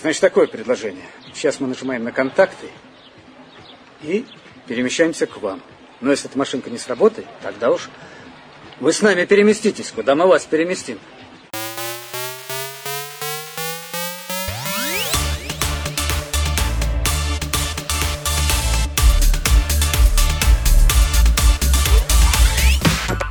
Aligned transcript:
Значит, 0.00 0.20
такое 0.20 0.46
предложение. 0.46 1.04
Сейчас 1.34 1.58
мы 1.58 1.66
нажимаем 1.66 2.04
на 2.04 2.12
контакты 2.12 2.68
и 4.02 4.24
перемещаемся 4.68 5.26
к 5.26 5.38
вам. 5.38 5.60
Но 6.00 6.12
если 6.12 6.30
эта 6.30 6.38
машинка 6.38 6.70
не 6.70 6.78
сработает, 6.78 7.26
тогда 7.42 7.72
уж 7.72 7.88
вы 8.78 8.92
с 8.92 9.02
нами 9.02 9.24
переместитесь, 9.24 9.90
куда 9.90 10.14
мы 10.14 10.28
вас 10.28 10.44
переместим. 10.44 11.00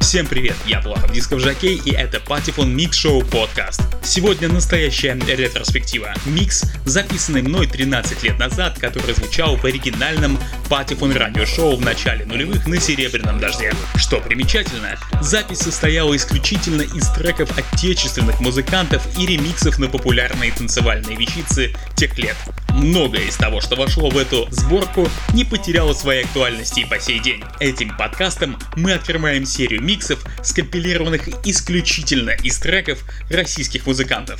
Всем 0.08 0.26
привет, 0.26 0.56
я 0.66 0.80
Плахов 0.80 1.12
диск-жокей 1.12 1.82
и 1.84 1.92
это 1.92 2.22
Патефон 2.22 2.74
Mix 2.74 2.96
Show 2.96 3.26
Podcast. 3.26 3.82
Сегодня 4.02 4.48
настоящая 4.48 5.16
ретроспектива. 5.16 6.14
Микс, 6.26 6.64
записанный 6.86 7.42
мной 7.42 7.68
13 7.68 8.24
лет 8.24 8.40
назад, 8.40 8.80
который 8.80 9.14
звучал 9.14 9.58
в 9.58 9.66
оригинальном 9.66 10.40
Патефон 10.70 11.12
радиошоу 11.12 11.76
в 11.76 11.82
начале 11.82 12.24
нулевых 12.24 12.68
на 12.68 12.80
Серебряном 12.80 13.38
дожде. 13.42 13.74
Что 13.96 14.22
примечательно, 14.22 14.98
запись 15.20 15.60
состояла 15.60 16.16
исключительно 16.16 16.84
из 16.84 17.10
треков 17.10 17.58
отечественных 17.58 18.40
музыкантов 18.40 19.06
и 19.20 19.26
ремиксов 19.26 19.78
на 19.78 19.90
популярные 19.90 20.54
танцевальные 20.54 21.18
вещицы 21.18 21.76
тех 21.98 22.18
лет. 22.18 22.38
Многое 22.70 23.24
из 23.24 23.36
того, 23.36 23.60
что 23.60 23.76
вошло 23.76 24.10
в 24.10 24.18
эту 24.18 24.48
сборку, 24.52 25.10
не 25.34 25.44
потеряло 25.44 25.94
своей 25.94 26.24
актуальности 26.24 26.82
и 26.82 26.86
по 26.86 27.00
сей 27.00 27.20
день. 27.20 27.44
Этим 27.60 27.98
подкастом 27.98 28.58
мы 28.76 28.94
открываем 28.94 29.46
серию 29.46 29.82
миксов, 30.08 30.24
скомпилированных 30.44 31.28
исключительно 31.46 32.32
из 32.32 32.58
треков 32.60 33.04
российских 33.30 33.86
музыкантов. 33.86 34.40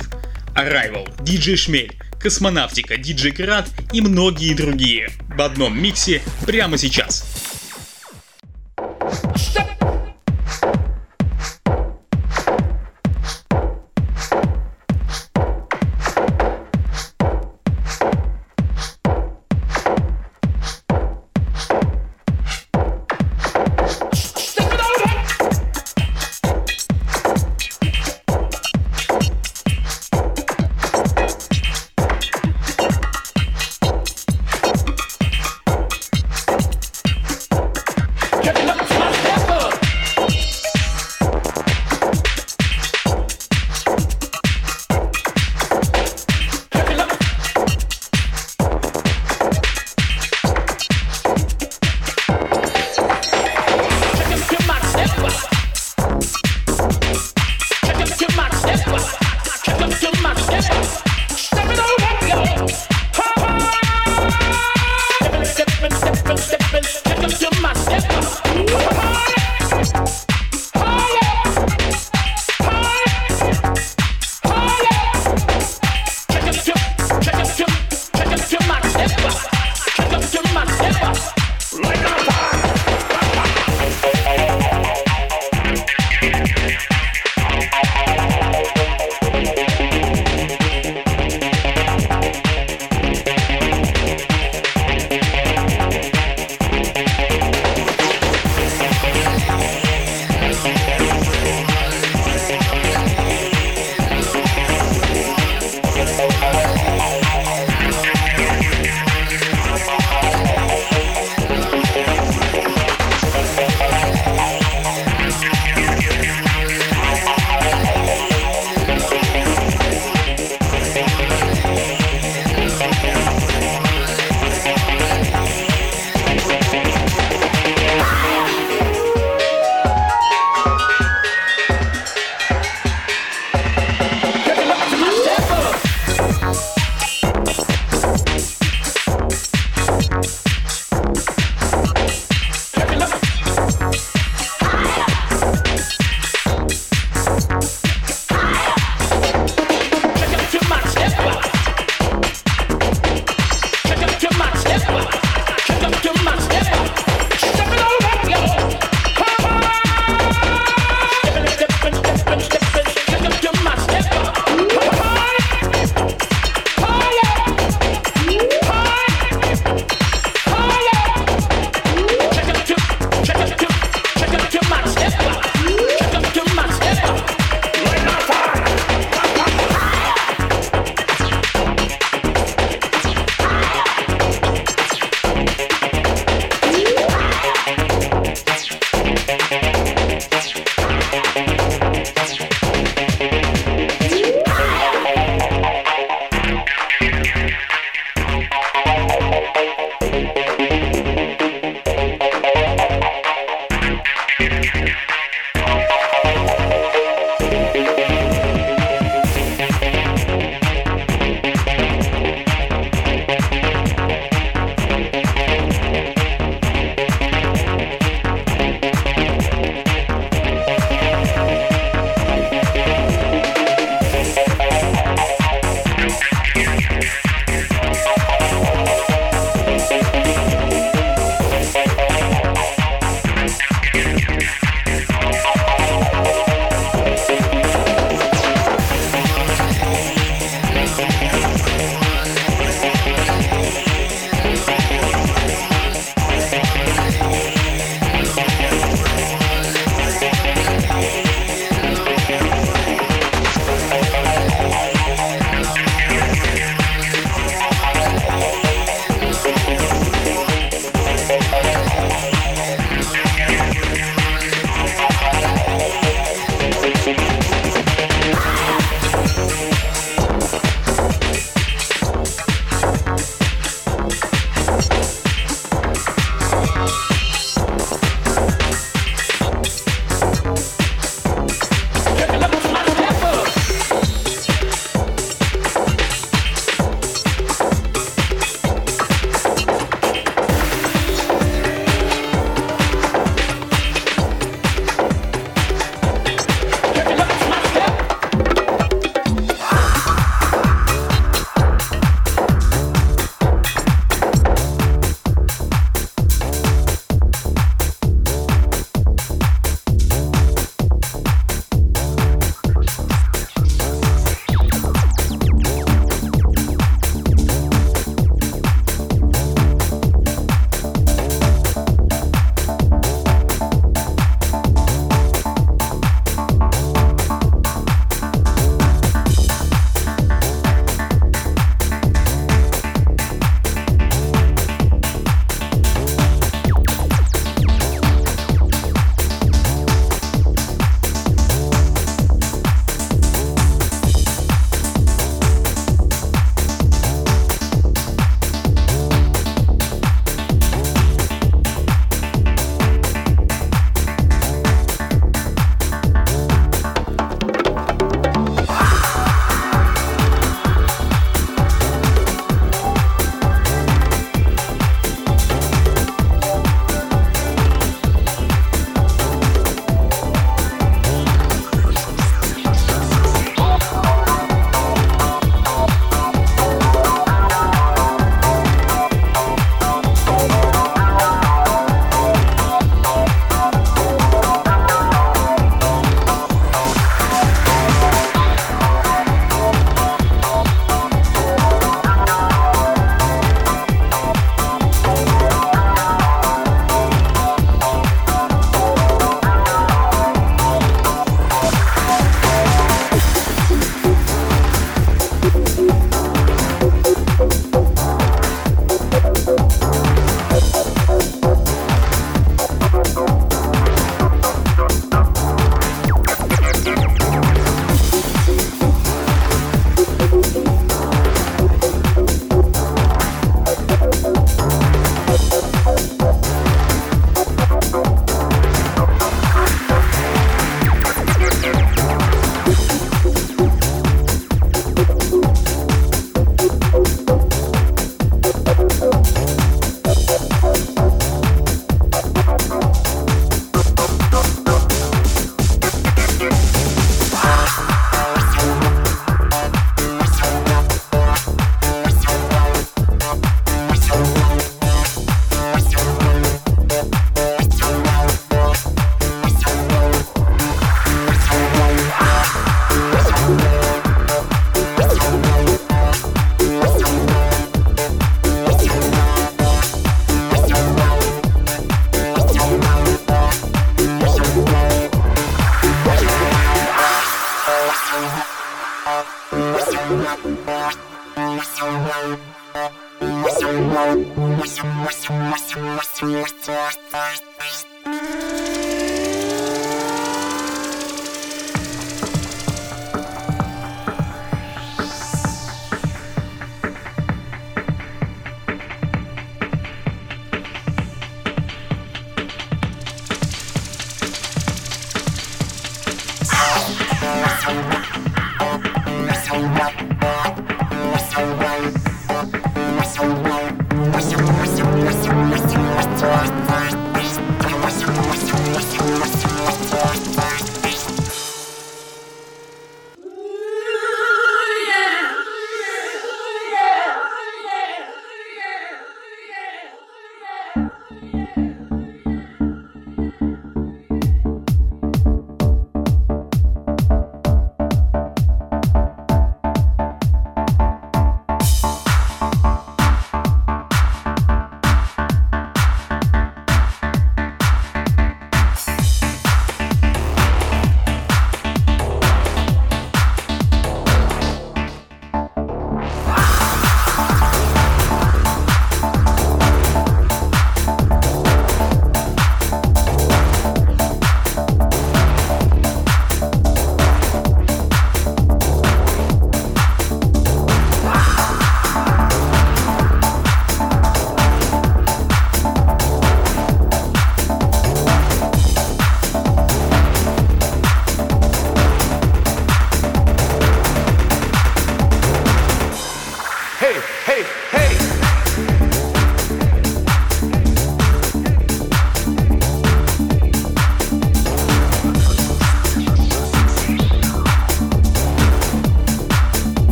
Arrival, 0.54 1.06
DJ 1.22 1.56
Шмель, 1.56 1.96
Космонавтика, 2.20 2.94
DJ 2.94 3.32
Град 3.32 3.68
и 3.92 4.00
многие 4.00 4.54
другие. 4.54 5.10
В 5.28 5.40
одном 5.40 5.80
миксе 5.80 6.22
прямо 6.46 6.78
сейчас. 6.78 7.57